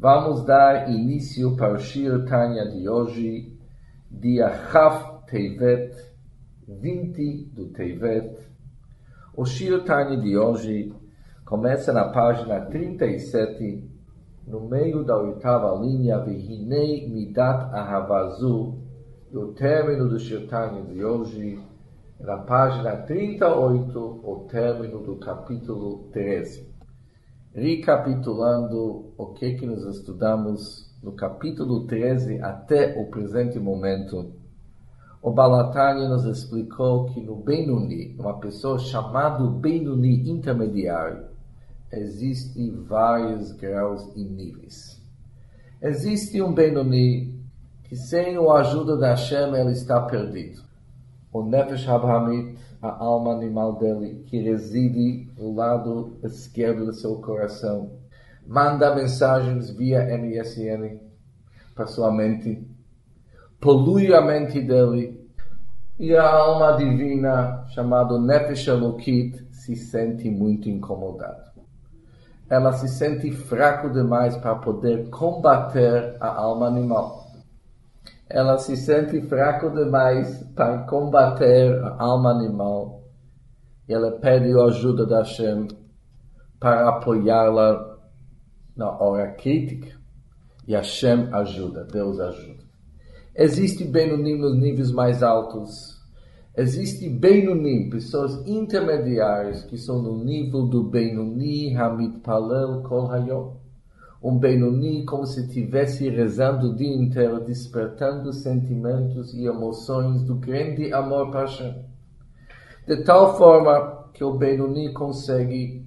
[0.00, 3.52] Vamos dar início para o Shir Tanya de hoje,
[4.08, 5.92] dia Chaf Tevet,
[6.68, 8.38] 20 do Tevet.
[9.36, 10.94] O Shir Tanya de hoje
[11.44, 13.90] começa na página 37,
[14.46, 18.78] no meio da oitava linha, Vihinei Midat Ahavazu,
[19.32, 21.60] do término do Shir Tanya de hoje,
[22.20, 26.67] na página 38, o término do capítulo 13.
[27.54, 34.32] Recapitulando o que, que nós estudamos no capítulo 13 até o presente momento,
[35.22, 41.26] o Balatani nos explicou que no Benuni, uma pessoa chamada Benuni intermediário,
[41.90, 45.02] existem vários graus e níveis.
[45.80, 47.34] Existe um Benuni
[47.84, 50.67] que sem a ajuda da Hashem ele está perdido
[51.32, 57.92] o Nefesh Abrahamit, a alma animal dele, que reside no lado esquerdo do seu coração,
[58.46, 60.98] manda mensagens via MSN
[61.74, 62.66] para sua mente,
[63.60, 65.18] polui a mente dele,
[65.98, 71.52] e a alma divina, chamada Nefesh Elokit, se sente muito incomodada.
[72.48, 77.27] Ela se sente fraco demais para poder combater a alma animal
[78.30, 83.02] ela se sente fraco demais para combater a alma animal
[83.88, 85.68] e ela pede a ajuda da Hashem
[86.60, 87.98] para apoiá-la
[88.76, 89.96] na hora crítica.
[90.66, 92.64] E Hashem ajuda, Deus ajuda.
[93.34, 95.96] Existe Benunim nos níveis mais altos.
[96.54, 103.67] Existe Benunim, pessoas intermediárias que são no nível do Benuni Hamid Palel Kol Hayom
[104.22, 110.92] um Benoni como se estivesse rezando o dia inteiro, despertando sentimentos e emoções do grande
[110.92, 111.84] amor Hashem.
[112.86, 115.86] De tal forma que o Benoni consegue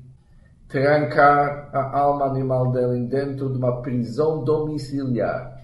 [0.70, 5.59] trancar a alma animal dele dentro de uma prisão domiciliar.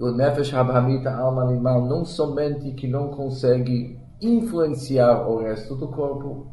[0.00, 5.86] O Nefesh Habhamita, a alma animal, não somente que não consegue influenciar o resto do
[5.86, 6.48] corpo,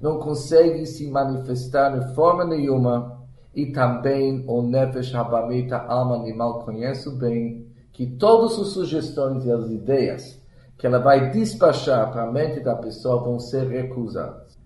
[0.00, 3.15] não consegue se manifestar de forma nenhuma
[3.56, 9.70] e também o Nefesh Habamita, alma animal, conhece bem que todas as sugestões e as
[9.70, 10.38] ideias
[10.76, 14.58] que ela vai despachar para a mente da pessoa vão ser recusadas.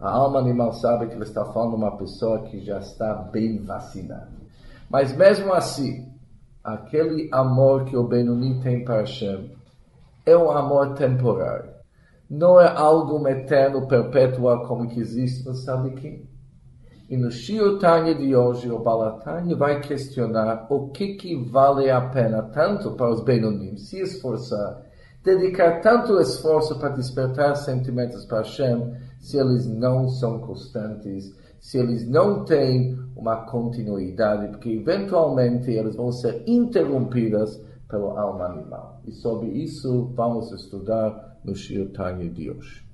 [0.00, 4.32] A alma animal sabe que ela está falando uma pessoa que já está bem vacinada.
[4.88, 6.10] Mas mesmo assim,
[6.64, 9.54] aquele amor que o Benoni tem para Hashem
[10.24, 11.70] é um amor temporário.
[12.30, 16.26] Não é algo eterno, perpétuo, como que existe no Sadikim.
[17.08, 22.00] E no Shio Tanya de hoje, o Balatanya vai questionar o que, que vale a
[22.00, 24.82] pena tanto para os Benonim se esforçar,
[25.22, 32.08] dedicar tanto esforço para despertar sentimentos para Hashem, se eles não são constantes, se eles
[32.08, 39.00] não têm uma continuidade, porque eventualmente eles vão ser interrompidas pela alma animal.
[39.06, 42.84] E sobre isso vamos estudar no Shio Tanya de hoje.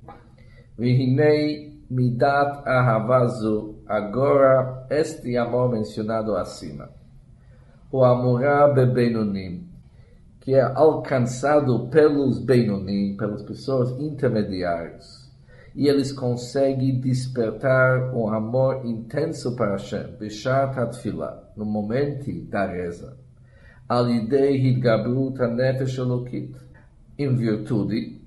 [0.77, 6.89] Vihinei Midat Ahavazu, agora este amor mencionado acima.
[7.91, 9.69] O Amorá Bebenunim,
[10.41, 15.31] que é alcançado pelos Benunim, pelas pessoas intermediárias.
[15.75, 23.19] E eles conseguem despertar um amor intenso para Hashem, Bishat Atfilah, no momento da reza.
[27.19, 28.23] Em virtude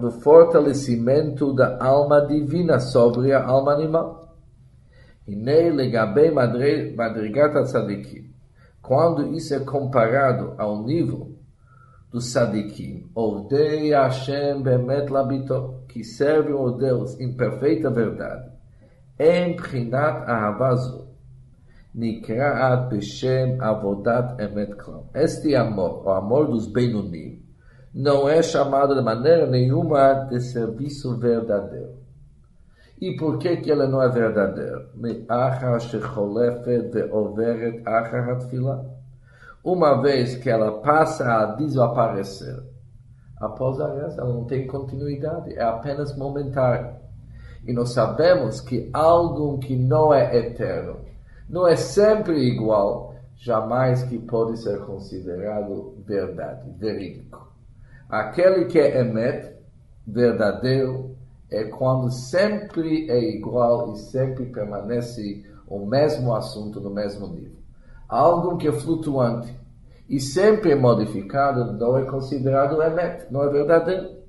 [0.00, 4.22] do fortalecimento da alma divina sobre a alma animal.
[5.26, 8.32] E nele gabe madrigata tzadikim.
[8.80, 11.36] Quando isso é comparado ao nível
[12.10, 18.50] do tzadikim, Ovdei Hashem bemet labito, que servem o Deus em perfeita verdade,
[19.18, 21.08] em prinat ahavazu,
[21.94, 25.04] nikraat beshem avodat emet klam.
[25.14, 27.40] Este amor, o amor dos Benunim,
[27.94, 32.01] não é chamado de maneira nenhuma de serviço verdadeiro.
[33.02, 34.88] E por que, que ela não é verdadeira?
[39.64, 42.62] Uma vez que ela passa a desaparecer,
[43.40, 46.94] após a reza, ela não tem continuidade, é apenas momentário.
[47.66, 51.00] E nós sabemos que algo que não é eterno,
[51.50, 57.50] não é sempre igual, jamais que pode ser considerado verdade, verídico.
[58.08, 59.56] Aquele que é emet,
[60.06, 61.16] verdadeiro,
[61.52, 67.58] é quando sempre é igual e sempre permanece o mesmo assunto no mesmo nível.
[68.08, 69.54] Algo que é flutuante
[70.08, 74.22] e sempre é modificado não é considerado emet, não é verdadeiro.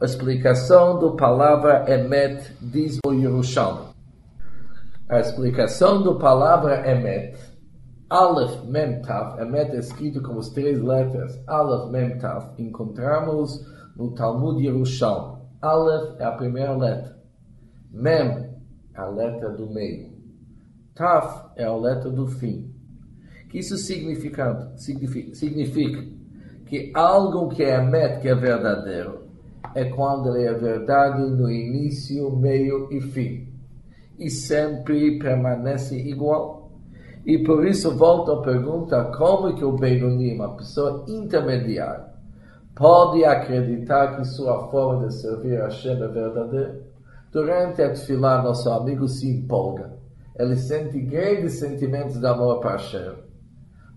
[0.00, 3.86] A explicação da palavra emet diz o Yerushalmi.
[5.08, 7.36] A explicação da palavra emet
[8.08, 13.66] Aleph Mem Tav, Emet é escrito com as três letras, Aleph Mem Tav, encontramos
[13.96, 15.35] no Talmud Yerushalmi.
[15.66, 17.16] Aleph é a primeira letra.
[17.90, 18.50] Mem
[18.94, 20.10] é a letra do meio.
[20.94, 22.72] Tav é a letra do fim.
[23.48, 26.04] Que isso significa, significa, significa
[26.66, 29.26] que algo que é Emet, que é verdadeiro,
[29.74, 33.52] é quando ele é verdade no início, meio e fim.
[34.18, 36.72] E sempre permanece igual.
[37.24, 42.15] E por isso volto à pergunta, como que o Benoni, uma pessoa intermediária,
[42.76, 46.80] pode acreditar que sua forma de servir a Hashem é verdadeira?
[47.32, 49.96] Durante a Tfilah, nosso amigo se empolga.
[50.38, 53.14] Ele sente grandes sentimentos de amor para Hashem.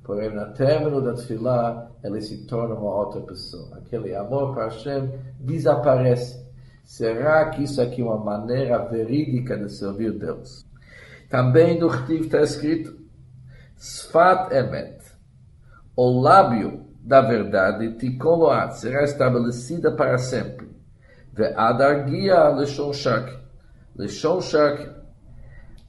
[0.03, 3.77] Porém, no término da Tfilah, ele se torna uma outra pessoa.
[3.77, 6.47] Aquele amor para Hashem desaparece.
[6.85, 10.65] Será que isso aqui é uma maneira verídica de servir Deus?
[11.29, 12.97] Também no Rtiv está escrito
[13.77, 14.99] Sfat Emet,
[15.95, 20.69] o lábio da verdade, Tikoloat, será estabelecida para sempre.
[21.34, 23.38] Ve'adargia Leshon Shak.
[23.96, 24.90] Leshon Shak,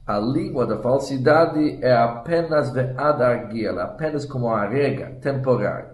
[0.07, 5.91] a língua da falsidade é apenas ve'adargia, apenas como a rega temporária.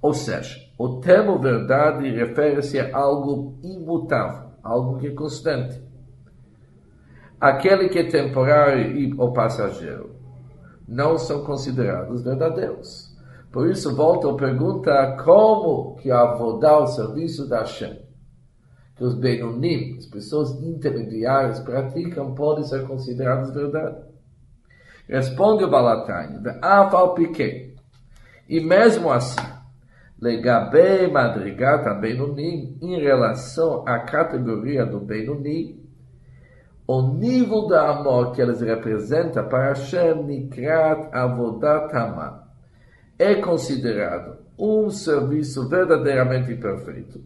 [0.00, 5.82] Ou seja, o termo verdade refere-se a algo imutável, algo que é constante.
[7.38, 10.14] Aquele que é temporário e ou passageiro
[10.88, 13.09] não são considerados verdadeiros.
[13.52, 18.00] Por isso, volta a pergunta, como que a avodar o serviço da Hashem,
[18.94, 24.04] que os Benonim, as pessoas intermediárias, praticam, podem ser considerados verdade?
[25.08, 27.74] Responde o Balatani, Afal Piquet.
[28.48, 29.40] E mesmo assim,
[30.20, 35.84] Legabe Madrigata Benonim, em relação à categoria do Benonim,
[36.86, 42.49] o nível de amor que eles representam para Hashem Nikrat Avodat Haman
[43.20, 47.20] é considerado um serviço verdadeiramente perfeito.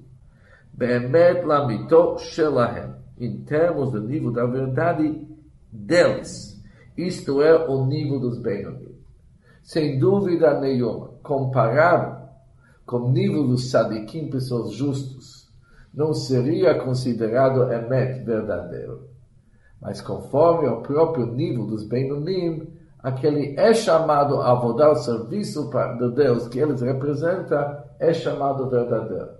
[0.72, 5.24] Be'emet lamito shelahem, em termos do nível da verdade
[5.70, 6.60] deles.
[6.98, 8.96] Isto é o nível dos Benonim.
[9.62, 12.28] Sem dúvida nenhuma, comparado
[12.84, 15.48] com o nível dos sadikim, pessoas justos,
[15.94, 19.08] não seria considerado emet verdadeiro.
[19.80, 22.66] Mas conforme o próprio nível dos Benonim,
[23.03, 29.39] aquele é chamado a dar o serviço de Deus que eles representam, é chamado verdadeiro.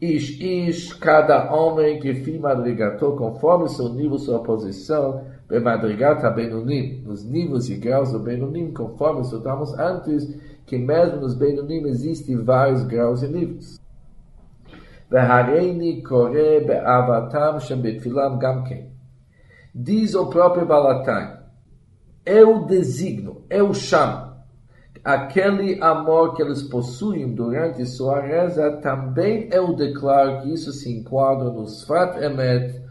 [0.00, 7.02] Ish, ish, cada homem que fi madrigatou conforme seu nível, sua posição, bem madrigata Benonim,
[7.04, 10.28] nos níveis e graus do Benonim, conforme estudamos antes,
[10.64, 13.78] que mesmo nos Benonim existem vários graus e níveis.
[15.10, 18.82] והריני קורא באהבתם שבתפילם גם כן.
[19.74, 21.36] Diz o próprio Balatai,
[22.25, 24.33] eu designo, eu chamo.
[25.03, 31.49] Aquele amor que eles possuem durante sua reza, também eu declaro que isso se enquadra
[31.49, 32.81] no Sfat Emet,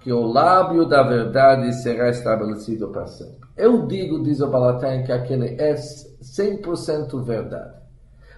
[0.00, 3.48] que o lábio da verdade será estabelecido para sempre.
[3.56, 7.74] Eu digo, diz o Balatai, que aquele é 100% verdade.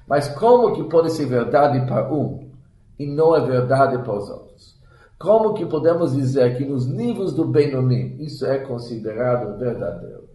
[0.09, 2.51] Mas como que pode ser verdade para um
[2.99, 4.82] e não é verdade para os outros?
[5.23, 10.29] Como que podemos dizer que nos níveis do Benonim isso é considerado verdadeiro?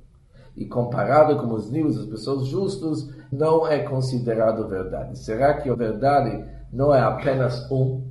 [0.55, 5.19] E comparado com os níveis das pessoas justas, não é considerado verdade.
[5.19, 6.41] Será que a verdade
[6.71, 8.07] não é apenas um?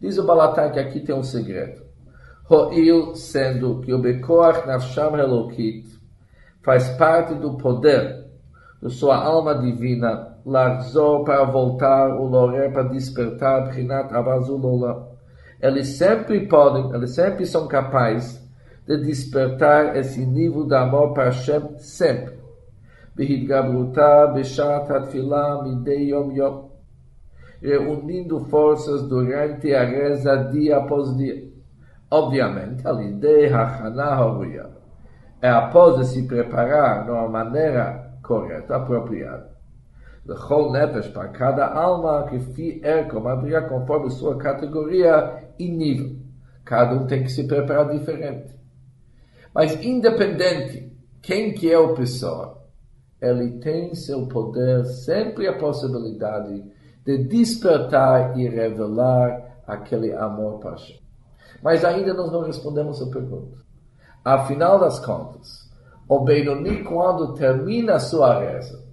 [0.00, 1.84] Diz o Balatai que aqui tem um segredo.
[2.50, 5.86] Ho'il, sendo que o Bekoach Nafsham Elokit
[6.64, 8.26] faz parte do poder
[8.82, 15.13] da sua alma divina, Larzor para voltar, o Lorer para despertar, Prinat Avazulola
[15.61, 18.39] eles sempre podem, eles sempre são capazes
[18.87, 22.39] de despertar esse nível de amor para Hashem sempre.
[23.19, 26.69] בהתגברותה בשעת התפילה מדי יום יום,
[27.61, 31.43] reunindo forças durante a reza dia após dia.
[32.09, 34.69] Obviamente, a ideia Hachana Horuya
[35.41, 39.49] é após se preparar de uma maneira correta, apropriada.
[40.25, 46.16] Lechol nefesh para cada alma que fi erko, madriga conforme sua categoria e nível.
[46.64, 48.54] Cada um tem que se preparar diferente.
[49.54, 50.92] Mas independente
[51.22, 52.62] quem que é a pessoa,
[53.20, 56.64] ele tem seu poder sempre a possibilidade
[57.04, 60.98] de despertar e revelar aquele amor para Hashem.
[61.62, 63.56] Mas ainda nós não respondemos a pergunta.
[64.24, 65.70] Afinal das contas,
[66.08, 68.84] o Benoni, quando termina a sua reza,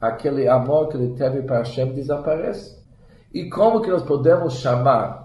[0.00, 2.82] aquele amor que ele teve para Hashem desaparece.
[3.32, 5.21] E como que nós podemos chamar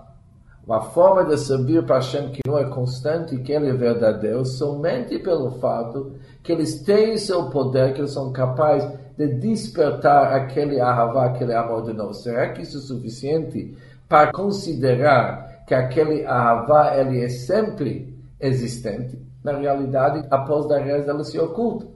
[0.68, 4.46] uma forma de servir para Hashem que não é constante e que ele é verdadeiro,
[4.46, 6.12] somente pelo fato
[6.44, 11.84] que eles têm seu poder, que eles são capazes de despertar aquele ahavá, aquele amor
[11.84, 12.14] de novo.
[12.14, 13.78] Será que isso é suficiente
[14.10, 19.18] para considerar que aquele ahavá ele é sempre existente?
[19.42, 21.88] Na realidade, após da reza, ela se oculta.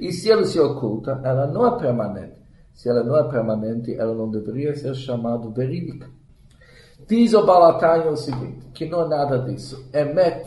[0.00, 2.34] E se ela se oculta, ela não é permanente.
[2.74, 6.08] Se ela não é permanente, ela não deveria ser chamada verídica.
[7.08, 9.88] Diz o Balatani o seguinte, que não é nada disso.
[9.92, 10.44] Emet,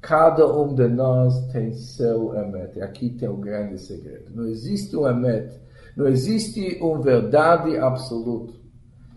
[0.00, 2.80] cada um de nós tem seu Emet.
[2.80, 4.30] Aqui tem um grande segredo.
[4.32, 5.60] Não existe um Emet,
[5.96, 8.54] não existe uma verdade absoluta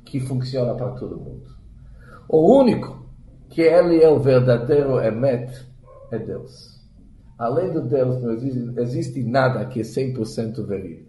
[0.03, 1.47] que funciona para todo mundo.
[2.27, 3.05] O único
[3.49, 5.51] que ele é o verdadeiro Emet
[6.11, 6.77] é Deus.
[7.37, 11.06] Além do Deus, não existe, existe nada que é 100% verídico.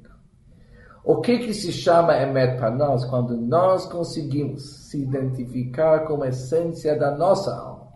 [1.09, 6.29] O que, que se chama Emet para nós quando nós conseguimos se identificar com a
[6.29, 7.89] essência da nossa alma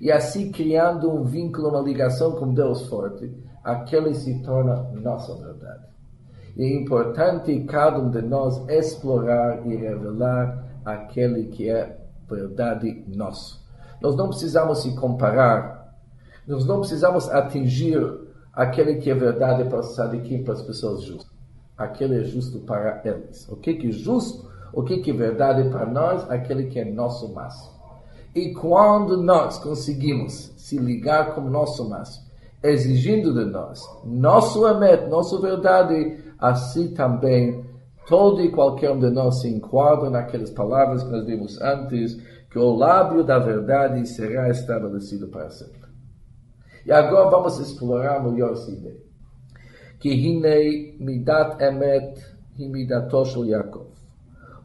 [0.00, 3.30] e assim criando um vínculo, uma ligação com Deus forte,
[3.62, 5.84] aquele se torna nossa verdade.
[6.56, 13.62] E é importante cada um de nós explorar e revelar aquele que é verdade nosso.
[14.00, 15.94] Nós não precisamos se comparar,
[16.46, 18.00] nós não precisamos atingir
[18.54, 21.27] aquele que é verdade para os sadiquim, para as pessoas justas
[21.78, 23.48] aquele é justo para eles.
[23.48, 27.78] O que, é justo, o que, é verdade para nós, aquele que é nosso máximo.
[28.34, 32.26] E quando nós conseguimos se ligar com nosso máximo,
[32.62, 37.64] exigindo de nós nosso emet, nossa verdade, assim também
[38.08, 42.16] todo e qualquer um de nós se enquadra naquelas palavras que nós vimos antes,
[42.50, 45.88] que o lábio da verdade será estabelecido para sempre.
[46.84, 49.07] E agora vamos explorar melhor essa ideia
[49.98, 52.18] que hine midat emet
[52.58, 53.86] midato shel Yaakov.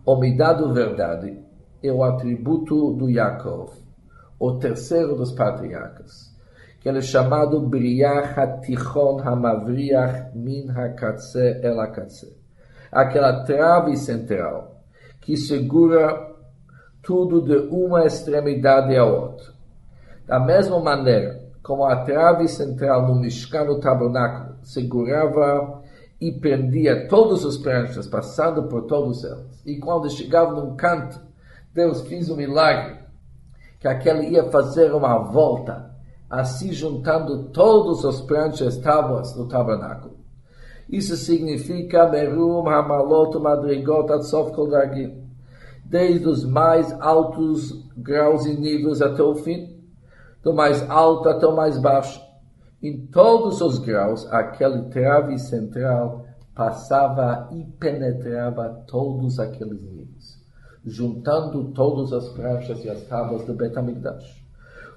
[0.06, 1.40] O midado verdade
[1.82, 3.72] é o atributo do Yaakov,
[4.40, 6.34] o terceiro dos patriarcas,
[6.80, 12.36] que ele é chamado Briach HaTichon HaMavriach Min HaKatse El HaKatse.
[12.92, 14.84] Aquela trave central
[15.22, 16.32] que segura
[17.02, 19.54] tudo de uma extremidade à outra.
[20.28, 25.82] Da mesma maneira como a trave central no Mishkan, no tabernáculo, segurava
[26.20, 29.62] e prendia todos os pranchas, passando por todos eles.
[29.66, 31.20] E quando chegava num canto,
[31.74, 33.00] Deus fez um milagre,
[33.80, 35.92] que aquele ia fazer uma volta,
[36.30, 40.18] assim juntando todos os pranchas tábuas do tabernáculo.
[40.90, 45.24] Isso significa Merum, Hamalot, Madrigot, Atsof, Kodargim.
[45.86, 49.73] Desde os mais altos graus e níveis até o fim,
[50.44, 52.22] do mais alto até o mais baixo.
[52.82, 60.38] Em todos os graus, aquele trave central passava e penetrava todos aqueles níveis,
[60.86, 64.44] juntando todas as pranchas e as tábuas do Betamigdash.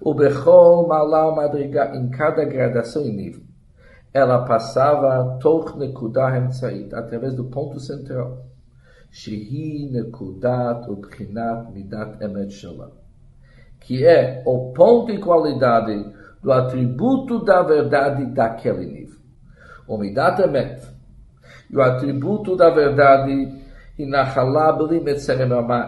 [0.00, 3.42] O Bechol Malau Madriga, em cada gradação e nível,
[4.12, 8.46] ela passava Toch Nekudah Emtsait, através do ponto central.
[9.10, 12.90] Shehi Nekudat Ubchinat Midat Emet Shalom,
[13.80, 19.16] que é o ponto e qualidade do atributo da verdade daquele nível.
[19.87, 20.83] O Midat Emet,
[21.71, 23.52] e o atributo da verdade,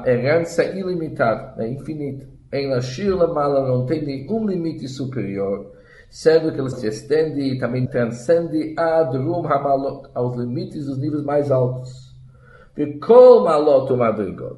[0.06, 2.26] herança ilimitada, é infinita.
[2.52, 5.72] Em Lashir Lamala não tem nenhum limite superior,
[6.08, 11.22] sendo que ele se estende e também transcende ad rum hamalot, aos limites dos níveis
[11.22, 12.07] mais altos.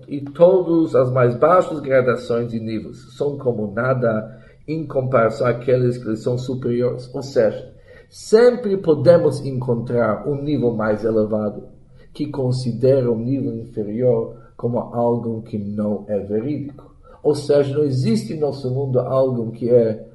[0.07, 6.15] E todas as mais baixas gradações e níveis são como nada em comparação àqueles que
[6.17, 7.09] são superiores.
[7.15, 7.75] Ou seja,
[8.11, 11.69] sempre podemos encontrar um nível mais elevado
[12.13, 16.95] que considera o um nível inferior como algo que não é verídico.
[17.23, 20.07] Ou seja, não existe no nosso mundo algo que é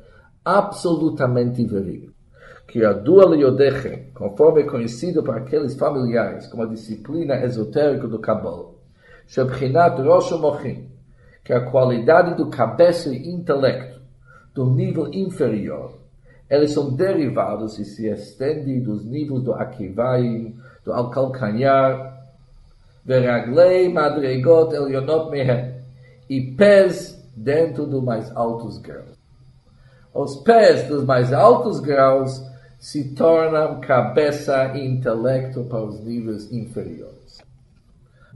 [0.43, 2.13] absolutamente verídico.
[2.67, 8.17] Que a dual yodeche, conforme é conhecido para aqueles familiares como a disciplina esotérica do
[8.17, 8.69] Kabbalah,
[11.43, 14.01] que é a qualidade do cabeça e intelecto
[14.53, 15.97] do nível inferior.
[16.49, 22.15] Eles são derivados e se estendem dos níveis do Akivaim, do Alcalcanhar,
[23.03, 25.75] Veraglei, Madregot, Elionot Mehem,
[26.29, 29.15] e pés dentro dos mais altos graus.
[30.13, 32.41] Os pés dos mais altos graus
[32.85, 37.41] se tornam cabeça e intelecto para os níveis inferiores.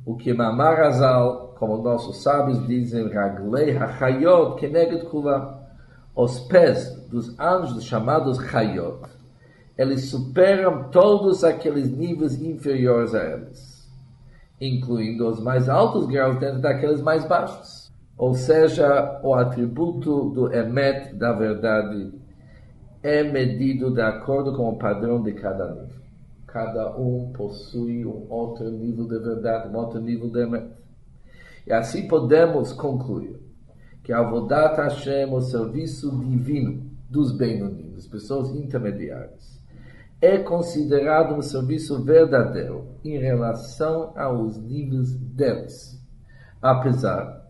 [0.04, 5.56] O que Mamarazal, como nossos sábios dizem, Raglei Hachayot, Keneged Kulam,
[6.16, 9.08] os pés dos anjos chamados Hayot,
[9.78, 13.88] eles superam todos aqueles níveis inferiores a eles,
[14.60, 17.92] incluindo os mais altos graus dentro daqueles mais baixos.
[18.18, 22.12] Ou seja, o atributo do Emet, da verdade,
[23.02, 26.00] é medido de acordo com o padrão de cada nível.
[26.48, 30.68] Cada um possui um outro nível de verdade, um outro nível de Emet.
[31.66, 33.40] E assim podemos concluir
[34.04, 39.60] que a Avodat Hashem, o serviço divino dos Benonim, das pessoas intermediárias,
[40.22, 46.04] é considerado um serviço verdadeiro em relação aos níveis deles.
[46.62, 47.48] Apesar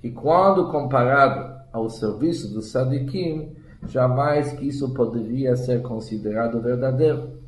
[0.00, 3.54] que, quando comparado ao serviço do Sadikim,
[3.88, 7.40] jamais que isso poderia ser considerado verdadeiro,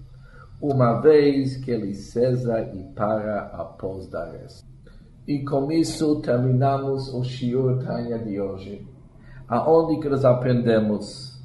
[0.60, 4.66] uma vez que ele cesa e para após dar resto.
[5.26, 8.86] E com isso terminamos o Shiur Tanya de hoje,
[9.48, 11.42] aonde que nós aprendemos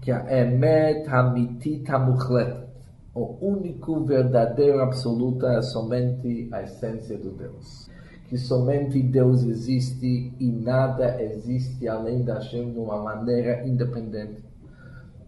[0.00, 2.68] que a Emet Hamitit Hamuchlet,
[3.14, 7.90] o único verdadeiro absoluto é somente a essência do Deus.
[8.28, 14.44] Que somente Deus existe e nada existe além da Hashem de uma maneira independente.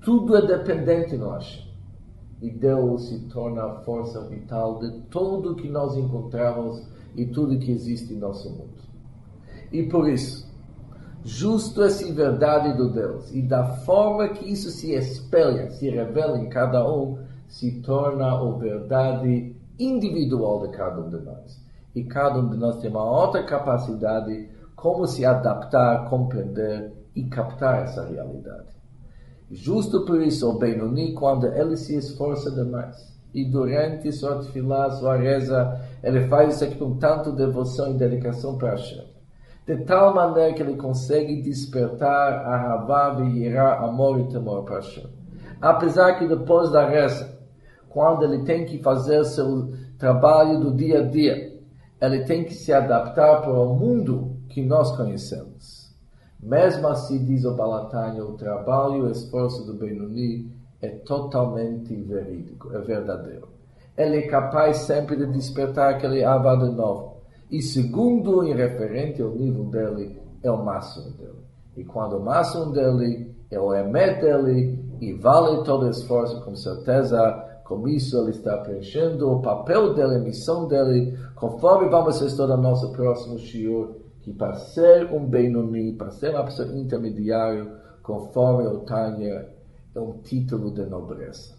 [0.03, 1.71] Tudo é dependente de Hashem.
[2.43, 6.83] E Deus se torna a força vital de tudo que nós encontramos
[7.15, 8.81] e tudo que existe em nosso mundo.
[9.73, 10.51] E por isso,
[11.23, 16.49] justo essa verdade do Deus e da forma que isso se espelha, se revela em
[16.49, 21.60] cada um, se torna a verdade individual de cada um de nós.
[21.95, 27.83] E cada um de nós tem uma outra capacidade como se adaptar, compreender e captar
[27.83, 28.69] essa realidade.
[29.51, 35.17] Justo por isso, o Benoni, quando ele se esforça demais, e durante sua tefilá, sua
[35.17, 39.05] reza, ele faz isso aqui com tanto devoção e dedicação para Hashem.
[39.67, 45.07] De tal maneira que ele consegue despertar a Havá, Yirá, amor e temor para Hashem.
[45.61, 47.39] Apesar que depois da reza,
[47.89, 51.50] quando ele tem que fazer seu trabalho do dia a dia,
[52.01, 55.91] ele tem que se adaptar para o mundo que nós conhecemos.
[56.43, 62.75] Mesmo assim, diz o Balatanya, o trabalho e o esforço do Benoni é totalmente verídico,
[62.75, 63.49] é verdadeiro.
[63.97, 67.19] Ele é capaz sempre de despertar aquele Ava de novo.
[67.51, 71.45] E segundo, em referente ao nível dele, é o máximo dele.
[71.77, 77.50] E quando o máximo dele é o emet dele, e vale todo esforço, com certeza,
[77.71, 82.65] com isso ele está preenchendo o papel dele, a missão dele, conforme vamos estudar no
[82.65, 88.81] nosso próximo shiur, que para ser um Benoni, para ser uma pessoa intermediária, conforme o
[88.81, 89.49] Tanya
[89.95, 91.55] é um título de nobreza.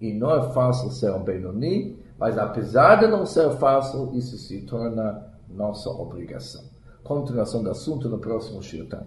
[0.00, 4.62] E não é fácil ser um Benoni, mas apesar de não ser fácil, isso se
[4.62, 6.64] torna nossa obrigação.
[7.04, 9.06] Continuação do assunto no próximo Shirtan.